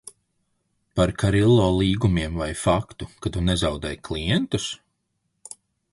Par 0.99 1.13
Karillo 1.23 1.67
līgumiem 1.81 2.41
vai 2.43 2.49
faktu, 2.63 3.11
ka 3.27 3.35
tu 3.35 3.47
nezaudē 3.51 3.95
klientus? 4.11 4.67